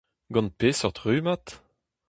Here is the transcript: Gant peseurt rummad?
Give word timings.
Gant 0.33 0.49
peseurt 0.59 0.97
rummad? 1.05 1.45